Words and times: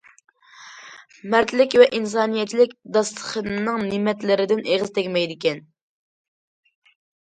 مەردلىك 1.33 1.75
ۋە 1.81 1.87
ئىنسانىيەتچىلىك 1.99 2.75
داستىخىنىنىڭ 2.97 3.87
نېمەتلىرىدىن 3.93 4.67
ئېغىز 4.69 4.99
تەگمەيدىكەن. 5.01 5.67